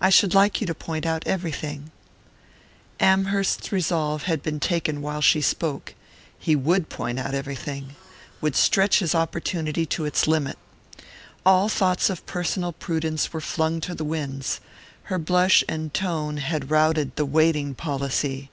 [0.00, 1.92] I should like you to point out everything"
[3.12, 5.94] Amherst's resolve had been taken while she spoke.
[6.36, 7.94] He would point out everything,
[8.40, 10.58] would stretch his opportunity to its limit.
[11.46, 14.58] All thoughts of personal prudence were flung to the winds
[15.04, 18.50] her blush and tone had routed the waiting policy.